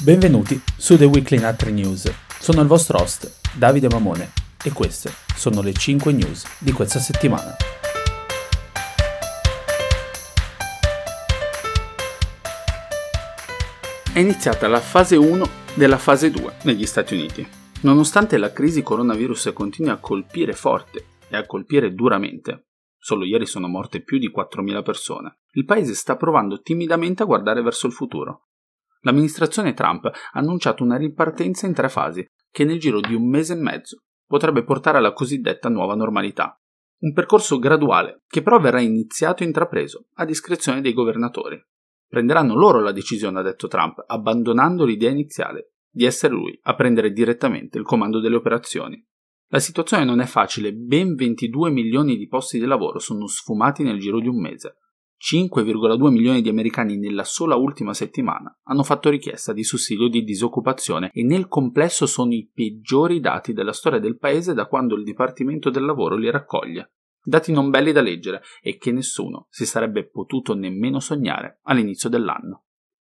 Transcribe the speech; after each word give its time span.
Benvenuti 0.00 0.62
su 0.76 0.96
The 0.96 1.06
Weekly 1.06 1.40
Natri 1.40 1.72
News. 1.72 2.08
Sono 2.38 2.60
il 2.60 2.68
vostro 2.68 3.00
host, 3.00 3.40
Davide 3.58 3.88
Mamone, 3.88 4.30
e 4.62 4.70
queste 4.70 5.10
sono 5.34 5.60
le 5.60 5.72
5 5.72 6.12
news 6.12 6.46
di 6.60 6.70
questa 6.70 7.00
settimana. 7.00 7.56
È 14.12 14.20
iniziata 14.20 14.68
la 14.68 14.78
fase 14.78 15.16
1 15.16 15.48
della 15.74 15.98
fase 15.98 16.30
2 16.30 16.58
negli 16.62 16.86
Stati 16.86 17.14
Uniti. 17.14 17.44
Nonostante 17.80 18.38
la 18.38 18.52
crisi 18.52 18.84
coronavirus 18.84 19.50
continui 19.52 19.90
a 19.90 19.96
colpire 19.96 20.52
forte 20.52 21.06
e 21.28 21.36
a 21.36 21.44
colpire 21.44 21.92
duramente, 21.92 22.68
solo 22.96 23.24
ieri 23.24 23.46
sono 23.46 23.66
morte 23.66 24.00
più 24.04 24.18
di 24.18 24.30
4.000 24.30 24.82
persone, 24.84 25.38
il 25.54 25.64
paese 25.64 25.94
sta 25.94 26.16
provando 26.16 26.60
timidamente 26.60 27.24
a 27.24 27.26
guardare 27.26 27.62
verso 27.62 27.88
il 27.88 27.92
futuro 27.92 28.47
L'amministrazione 29.02 29.74
Trump 29.74 30.06
ha 30.06 30.12
annunciato 30.32 30.82
una 30.82 30.96
ripartenza 30.96 31.66
in 31.66 31.74
tre 31.74 31.88
fasi, 31.88 32.26
che 32.50 32.64
nel 32.64 32.78
giro 32.78 33.00
di 33.00 33.14
un 33.14 33.28
mese 33.28 33.52
e 33.52 33.56
mezzo 33.56 34.02
potrebbe 34.26 34.64
portare 34.64 34.98
alla 34.98 35.12
cosiddetta 35.12 35.68
nuova 35.68 35.94
normalità. 35.94 36.58
Un 37.00 37.12
percorso 37.12 37.58
graduale, 37.58 38.22
che 38.26 38.42
però 38.42 38.58
verrà 38.58 38.80
iniziato 38.80 39.42
e 39.42 39.46
intrapreso, 39.46 40.08
a 40.14 40.24
discrezione 40.24 40.80
dei 40.80 40.92
governatori. 40.92 41.60
Prenderanno 42.08 42.56
loro 42.56 42.80
la 42.80 42.92
decisione, 42.92 43.38
ha 43.38 43.42
detto 43.42 43.68
Trump, 43.68 44.02
abbandonando 44.06 44.84
l'idea 44.84 45.10
iniziale 45.10 45.74
di 45.90 46.04
essere 46.04 46.34
lui 46.34 46.58
a 46.62 46.74
prendere 46.74 47.12
direttamente 47.12 47.78
il 47.78 47.84
comando 47.84 48.20
delle 48.20 48.36
operazioni. 48.36 49.02
La 49.50 49.58
situazione 49.58 50.04
non 50.04 50.20
è 50.20 50.26
facile, 50.26 50.72
ben 50.72 51.14
22 51.14 51.70
milioni 51.70 52.16
di 52.16 52.26
posti 52.26 52.58
di 52.58 52.66
lavoro 52.66 52.98
sono 52.98 53.26
sfumati 53.26 53.82
nel 53.82 53.98
giro 53.98 54.20
di 54.20 54.28
un 54.28 54.40
mese. 54.40 54.76
5,2 55.20 56.10
milioni 56.10 56.40
di 56.40 56.48
americani 56.48 56.96
nella 56.96 57.24
sola 57.24 57.56
ultima 57.56 57.92
settimana 57.92 58.56
hanno 58.64 58.84
fatto 58.84 59.10
richiesta 59.10 59.52
di 59.52 59.64
sussidio 59.64 60.08
di 60.08 60.22
disoccupazione 60.22 61.10
e 61.12 61.24
nel 61.24 61.48
complesso 61.48 62.06
sono 62.06 62.32
i 62.32 62.48
peggiori 62.52 63.18
dati 63.18 63.52
della 63.52 63.72
storia 63.72 63.98
del 63.98 64.16
paese 64.16 64.54
da 64.54 64.66
quando 64.66 64.94
il 64.94 65.02
Dipartimento 65.02 65.70
del 65.70 65.84
Lavoro 65.84 66.16
li 66.16 66.30
raccoglie. 66.30 66.92
Dati 67.20 67.52
non 67.52 67.68
belli 67.68 67.90
da 67.90 68.00
leggere 68.00 68.42
e 68.62 68.76
che 68.76 68.92
nessuno 68.92 69.48
si 69.50 69.66
sarebbe 69.66 70.08
potuto 70.08 70.54
nemmeno 70.54 71.00
sognare 71.00 71.58
all'inizio 71.62 72.08
dell'anno. 72.08 72.66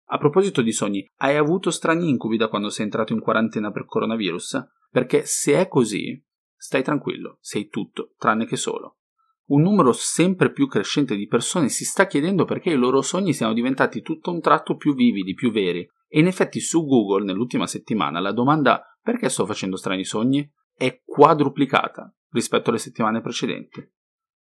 A 0.09 0.17
proposito 0.17 0.61
di 0.61 0.71
sogni, 0.71 1.05
hai 1.17 1.35
avuto 1.35 1.69
strani 1.71 2.07
incubi 2.07 2.37
da 2.37 2.47
quando 2.47 2.69
sei 2.69 2.85
entrato 2.85 3.11
in 3.11 3.19
quarantena 3.19 3.71
per 3.71 3.85
coronavirus? 3.85 4.65
Perché 4.89 5.23
se 5.25 5.59
è 5.59 5.67
così, 5.67 6.23
stai 6.55 6.83
tranquillo, 6.83 7.37
sei 7.41 7.67
tutto 7.67 8.13
tranne 8.17 8.45
che 8.45 8.55
solo 8.55 8.99
un 9.47 9.61
numero 9.61 9.91
sempre 9.93 10.51
più 10.51 10.67
crescente 10.67 11.15
di 11.15 11.27
persone 11.27 11.69
si 11.69 11.85
sta 11.85 12.07
chiedendo 12.07 12.45
perché 12.45 12.71
i 12.71 12.75
loro 12.75 13.01
sogni 13.01 13.33
siano 13.33 13.53
diventati 13.53 14.01
tutto 14.01 14.31
un 14.31 14.41
tratto 14.41 14.75
più 14.75 14.93
vividi, 14.93 15.33
più 15.33 15.51
veri. 15.51 15.87
E 16.07 16.19
in 16.19 16.27
effetti 16.27 16.59
su 16.59 16.85
Google 16.85 17.25
nell'ultima 17.25 17.67
settimana 17.67 18.19
la 18.19 18.31
domanda 18.31 18.81
perché 19.01 19.29
sto 19.29 19.45
facendo 19.45 19.77
strani 19.77 20.03
sogni 20.03 20.49
è 20.75 21.01
quadruplicata 21.03 22.13
rispetto 22.31 22.69
alle 22.69 22.79
settimane 22.79 23.21
precedenti. 23.21 23.85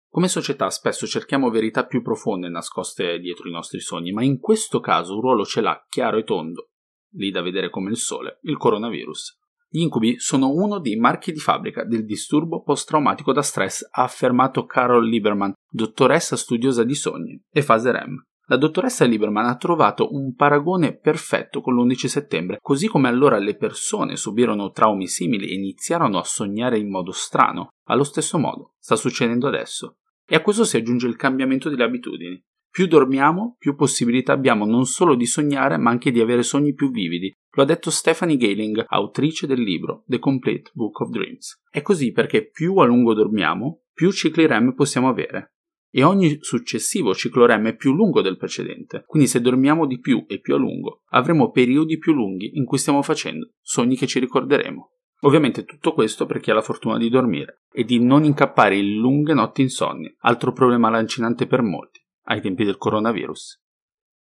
Come 0.09 0.27
società 0.27 0.69
spesso 0.69 1.05
cerchiamo 1.05 1.49
verità 1.49 1.85
più 1.85 2.01
profonde 2.01 2.49
nascoste 2.49 3.19
dietro 3.19 3.49
i 3.49 3.51
nostri 3.51 3.81
sogni, 3.81 4.11
ma 4.11 4.23
in 4.23 4.39
questo 4.39 4.79
caso 4.79 5.15
un 5.15 5.21
ruolo 5.21 5.43
ce 5.43 5.61
l'ha 5.61 5.85
chiaro 5.89 6.17
e 6.17 6.23
tondo, 6.23 6.69
lì 7.15 7.31
da 7.31 7.41
vedere 7.41 7.69
come 7.69 7.89
il 7.89 7.97
sole, 7.97 8.39
il 8.43 8.57
coronavirus. 8.57 9.39
Gli 9.75 9.81
incubi 9.81 10.17
sono 10.19 10.51
uno 10.51 10.79
dei 10.79 10.95
marchi 10.95 11.33
di 11.33 11.39
fabbrica 11.39 11.83
del 11.83 12.05
disturbo 12.05 12.61
post-traumatico 12.61 13.33
da 13.33 13.41
stress, 13.41 13.85
ha 13.91 14.03
affermato 14.03 14.63
Carol 14.63 15.05
Lieberman, 15.05 15.51
dottoressa 15.69 16.37
studiosa 16.37 16.85
di 16.85 16.95
sogni 16.95 17.37
e 17.51 17.61
fase 17.61 17.91
REM. 17.91 18.23
La 18.45 18.55
dottoressa 18.55 19.03
Lieberman 19.03 19.47
ha 19.47 19.57
trovato 19.57 20.13
un 20.13 20.33
paragone 20.33 20.97
perfetto 20.97 21.59
con 21.59 21.75
l'11 21.75 22.05
settembre, 22.05 22.57
così 22.61 22.87
come 22.87 23.09
allora 23.09 23.37
le 23.37 23.57
persone 23.57 24.15
subirono 24.15 24.71
traumi 24.71 25.09
simili 25.09 25.49
e 25.49 25.55
iniziarono 25.55 26.19
a 26.19 26.23
sognare 26.23 26.77
in 26.77 26.89
modo 26.89 27.11
strano. 27.11 27.67
Allo 27.89 28.05
stesso 28.05 28.37
modo 28.37 28.75
sta 28.79 28.95
succedendo 28.95 29.45
adesso. 29.49 29.97
E 30.25 30.37
a 30.37 30.41
questo 30.41 30.63
si 30.63 30.77
aggiunge 30.77 31.07
il 31.07 31.17
cambiamento 31.17 31.67
delle 31.67 31.83
abitudini. 31.83 32.41
Più 32.75 32.87
dormiamo, 32.87 33.55
più 33.57 33.73
possibilità 33.73 34.33
abbiamo 34.33 34.65
non 34.65 34.85
solo 34.85 35.15
di 35.15 35.25
sognare, 35.25 35.77
ma 35.77 35.91
anche 35.91 36.11
di 36.11 36.19
avere 36.19 36.43
sogni 36.43 36.73
più 36.73 36.91
vividi. 36.91 37.33
Lo 37.55 37.63
ha 37.63 37.65
detto 37.65 37.89
Stephanie 37.89 38.35
Gailing, 38.35 38.83
autrice 38.85 39.47
del 39.47 39.61
libro 39.61 40.03
The 40.07 40.19
Complete 40.19 40.71
Book 40.73 40.99
of 40.99 41.09
Dreams. 41.09 41.61
È 41.69 41.81
così 41.81 42.11
perché 42.11 42.49
più 42.49 42.75
a 42.77 42.85
lungo 42.85 43.13
dormiamo, 43.13 43.83
più 43.93 44.11
cicli 44.11 44.45
REM 44.45 44.73
possiamo 44.73 45.07
avere. 45.07 45.53
E 45.89 46.03
ogni 46.03 46.39
successivo 46.41 47.15
ciclo 47.15 47.45
REM 47.45 47.69
è 47.69 47.75
più 47.77 47.93
lungo 47.93 48.21
del 48.21 48.35
precedente. 48.35 49.05
Quindi 49.07 49.29
se 49.29 49.39
dormiamo 49.39 49.85
di 49.85 49.99
più 49.99 50.25
e 50.27 50.41
più 50.41 50.55
a 50.55 50.57
lungo, 50.57 51.03
avremo 51.11 51.49
periodi 51.51 51.97
più 51.97 52.11
lunghi 52.11 52.57
in 52.57 52.65
cui 52.65 52.77
stiamo 52.77 53.01
facendo 53.01 53.53
sogni 53.61 53.95
che 53.95 54.05
ci 54.05 54.19
ricorderemo. 54.19 54.89
Ovviamente 55.21 55.63
tutto 55.63 55.93
questo 55.93 56.25
per 56.25 56.41
chi 56.41 56.51
ha 56.51 56.55
la 56.55 56.61
fortuna 56.61 56.97
di 56.97 57.09
dormire 57.09 57.61
e 57.71 57.85
di 57.85 58.03
non 58.03 58.25
incappare 58.25 58.75
in 58.75 58.97
lunghe 58.97 59.33
notti 59.33 59.61
insonni, 59.61 60.13
altro 60.19 60.51
problema 60.51 60.89
lancinante 60.89 61.47
per 61.47 61.61
molti 61.61 62.03
ai 62.23 62.41
tempi 62.41 62.65
del 62.65 62.75
coronavirus. 62.75 63.63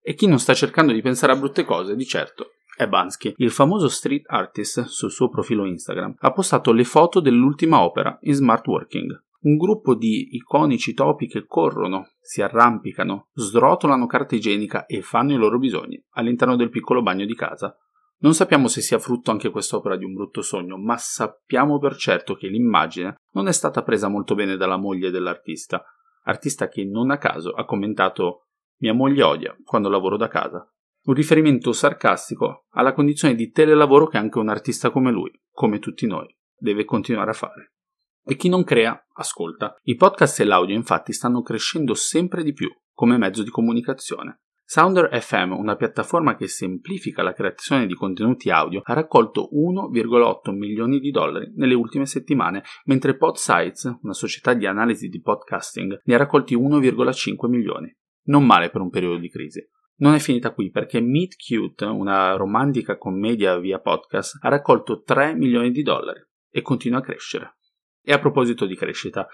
E 0.01 0.15
chi 0.15 0.25
non 0.25 0.39
sta 0.39 0.55
cercando 0.55 0.91
di 0.91 1.03
pensare 1.03 1.33
a 1.33 1.35
brutte 1.35 1.63
cose, 1.63 1.95
di 1.95 2.05
certo, 2.05 2.53
è 2.81 2.87
Bansky. 2.87 3.33
Il 3.37 3.51
famoso 3.51 3.87
street 3.87 4.23
artist 4.27 4.85
sul 4.85 5.11
suo 5.11 5.29
profilo 5.29 5.65
Instagram 5.65 6.15
ha 6.17 6.31
postato 6.31 6.71
le 6.71 6.83
foto 6.83 7.19
dell'ultima 7.19 7.81
opera 7.83 8.17
in 8.21 8.33
smart 8.33 8.65
working. 8.65 9.23
Un 9.41 9.57
gruppo 9.57 9.93
di 9.93 10.35
iconici 10.35 10.93
topi 10.93 11.27
che 11.27 11.45
corrono, 11.45 12.09
si 12.19 12.41
arrampicano, 12.41 13.29
srotolano 13.33 14.07
carta 14.07 14.35
igienica 14.35 14.85
e 14.85 15.01
fanno 15.01 15.33
i 15.33 15.37
loro 15.37 15.59
bisogni 15.59 16.03
all'interno 16.11 16.55
del 16.55 16.69
piccolo 16.69 17.03
bagno 17.03 17.25
di 17.25 17.35
casa. 17.35 17.75
Non 18.19 18.33
sappiamo 18.33 18.67
se 18.67 18.81
sia 18.81 18.99
frutto 18.99 19.31
anche 19.31 19.49
quest'opera 19.49 19.95
di 19.95 20.05
un 20.05 20.13
brutto 20.13 20.41
sogno, 20.41 20.77
ma 20.77 20.97
sappiamo 20.97 21.79
per 21.79 21.95
certo 21.95 22.35
che 22.35 22.47
l'immagine 22.47 23.15
non 23.33 23.47
è 23.47 23.51
stata 23.51 23.81
presa 23.83 24.07
molto 24.07 24.35
bene 24.35 24.57
dalla 24.57 24.77
moglie 24.77 25.09
dell'artista, 25.09 25.83
artista 26.23 26.67
che 26.67 26.85
non 26.85 27.09
a 27.09 27.17
caso 27.17 27.51
ha 27.51 27.65
commentato 27.65 28.47
mia 28.77 28.93
moglie 28.93 29.23
odia 29.23 29.55
quando 29.63 29.89
lavoro 29.89 30.17
da 30.17 30.27
casa. 30.27 30.67
Un 31.03 31.15
riferimento 31.15 31.71
sarcastico 31.71 32.67
alla 32.73 32.93
condizione 32.93 33.33
di 33.33 33.49
telelavoro 33.49 34.05
che 34.05 34.17
anche 34.17 34.37
un 34.37 34.49
artista 34.49 34.91
come 34.91 35.11
lui, 35.11 35.31
come 35.51 35.79
tutti 35.79 36.05
noi, 36.05 36.27
deve 36.55 36.85
continuare 36.85 37.31
a 37.31 37.33
fare. 37.33 37.73
E 38.23 38.35
chi 38.35 38.49
non 38.49 38.63
crea, 38.63 39.07
ascolta. 39.13 39.75
I 39.81 39.95
podcast 39.95 40.39
e 40.41 40.43
l'audio 40.43 40.75
infatti 40.75 41.11
stanno 41.11 41.41
crescendo 41.41 41.95
sempre 41.95 42.43
di 42.43 42.53
più 42.53 42.69
come 42.93 43.17
mezzo 43.17 43.41
di 43.41 43.49
comunicazione. 43.49 44.41
Sounder 44.63 45.09
FM, 45.19 45.53
una 45.53 45.75
piattaforma 45.75 46.35
che 46.35 46.47
semplifica 46.47 47.23
la 47.23 47.33
creazione 47.33 47.87
di 47.87 47.95
contenuti 47.95 48.51
audio, 48.51 48.81
ha 48.83 48.93
raccolto 48.93 49.49
1,8 49.51 50.55
milioni 50.55 50.99
di 50.99 51.09
dollari 51.09 51.51
nelle 51.55 51.73
ultime 51.73 52.05
settimane, 52.05 52.63
mentre 52.85 53.17
Podsites, 53.17 53.97
una 54.03 54.13
società 54.13 54.53
di 54.53 54.67
analisi 54.67 55.09
di 55.09 55.19
podcasting, 55.19 56.01
ne 56.03 56.13
ha 56.13 56.17
raccolti 56.17 56.55
1,5 56.55 57.49
milioni. 57.49 57.91
Non 58.25 58.45
male 58.45 58.69
per 58.69 58.81
un 58.81 58.91
periodo 58.91 59.17
di 59.17 59.29
crisi. 59.29 59.67
Non 60.01 60.15
è 60.15 60.19
finita 60.19 60.51
qui 60.51 60.71
perché 60.71 60.99
Meet 60.99 61.35
Cute, 61.35 61.85
una 61.85 62.35
romantica 62.35 62.97
commedia 62.97 63.59
via 63.59 63.79
podcast, 63.79 64.39
ha 64.41 64.49
raccolto 64.49 65.03
3 65.03 65.35
milioni 65.35 65.69
di 65.69 65.83
dollari 65.83 66.19
e 66.49 66.63
continua 66.63 66.99
a 66.99 67.03
crescere. 67.03 67.57
E 68.03 68.11
a 68.11 68.17
proposito 68.17 68.65
di 68.65 68.75
crescita, 68.75 69.27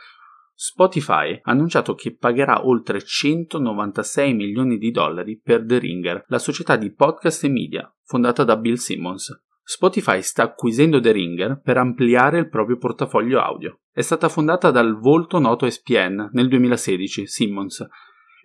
Spotify 0.54 1.40
ha 1.42 1.52
annunciato 1.52 1.96
che 1.96 2.18
pagherà 2.18 2.66
oltre 2.66 3.02
196 3.02 4.34
milioni 4.34 4.78
di 4.78 4.92
dollari 4.92 5.40
per 5.40 5.66
The 5.66 5.80
Ringer, 5.80 6.26
la 6.28 6.40
società 6.40 6.76
di 6.76 6.92
podcast 6.92 7.46
e 7.46 7.50
media 7.50 7.90
fondata 8.04 8.44
da 8.44 8.58
Bill 8.58 8.76
Simmons. 8.76 9.46
Spotify 9.64 10.22
sta 10.22 10.44
acquisendo 10.44 11.00
The 11.00 11.14
Ringer 11.14 11.62
per 11.62 11.78
ampliare 11.78 12.40
il 12.40 12.50
proprio 12.50 12.78
portafoglio 12.78 13.40
audio. 13.40 13.80
È 13.90 14.02
stata 14.02 14.28
fondata 14.28 14.70
dal 14.72 15.00
volto 15.00 15.40
noto 15.40 15.70
SPN 15.70 16.30
nel 16.34 16.50
2016, 16.50 17.26
Simmons, 17.26 17.88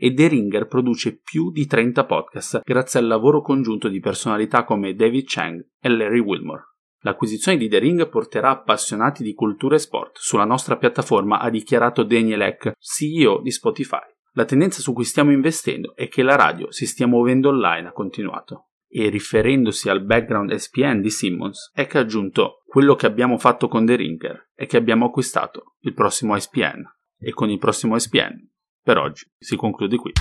e 0.04 0.12
The 0.12 0.26
Ringer 0.26 0.66
produce 0.66 1.20
più 1.20 1.52
di 1.52 1.64
30 1.64 2.04
podcast 2.06 2.62
grazie 2.64 2.98
al 2.98 3.06
lavoro 3.06 3.40
congiunto 3.40 3.86
di 3.86 4.00
personalità 4.00 4.64
come 4.64 4.96
David 4.96 5.26
Chang 5.28 5.64
e 5.81 5.88
Larry 5.88 6.19
Wilmore. 6.19 6.64
L'acquisizione 7.02 7.56
di 7.56 7.69
The 7.69 7.78
Ring 7.78 8.08
porterà 8.08 8.50
appassionati 8.50 9.22
di 9.22 9.32
cultura 9.32 9.76
e 9.76 9.78
sport 9.78 10.16
sulla 10.19 10.44
nostra 10.44 10.76
piattaforma, 10.76 11.38
ha 11.38 11.49
dichiarato 11.50 12.02
Daniel 12.02 12.40
Eck, 12.40 12.72
CEO 12.81 13.43
di 13.43 13.52
Spotify. 13.52 14.02
La 14.32 14.44
tendenza 14.44 14.81
su 14.81 14.93
cui 14.93 15.04
stiamo 15.04 15.31
investendo 15.31 15.94
è 15.94 16.08
che 16.08 16.25
la 16.25 16.34
radio 16.34 16.72
si 16.72 16.84
stia 16.84 17.06
muovendo 17.06 17.50
online, 17.50 17.87
ha 17.87 17.93
continuato. 17.93 18.70
E 18.88 19.08
riferendosi 19.08 19.88
al 19.88 20.04
background 20.04 20.52
SPN 20.52 21.00
di 21.00 21.10
Simmons, 21.10 21.70
Eck 21.76 21.94
ha 21.94 22.00
aggiunto: 22.00 22.62
Quello 22.66 22.96
che 22.96 23.06
abbiamo 23.06 23.38
fatto 23.38 23.69
con 23.69 23.87
The 23.87 23.94
Ringer 23.94 24.50
è 24.52 24.66
che 24.66 24.76
abbiamo 24.76 25.06
acquistato 25.06 25.76
il 25.82 25.94
prossimo 25.94 26.37
SPN. 26.37 26.82
E 27.25 27.32
con 27.32 27.50
il 27.50 27.58
prossimo 27.58 27.96
SPN, 27.96 28.50
per 28.82 28.99
oggi, 28.99 29.25
si 29.38 29.56
conclude 29.56 29.96
qui. 29.96 30.12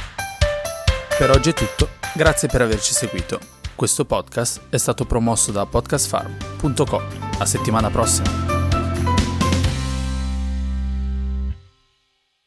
Per 1.17 1.29
oggi 1.29 1.49
è 1.49 1.53
tutto, 1.53 1.89
grazie 2.15 2.47
per 2.47 2.61
averci 2.61 2.93
seguito. 2.93 3.39
Questo 3.75 4.05
podcast 4.05 4.61
è 4.69 4.77
stato 4.77 5.05
promosso 5.05 5.51
da 5.51 5.65
podcastfarm.com. 5.65 7.03
A 7.39 7.45
settimana 7.45 7.89
prossima. 7.89 8.50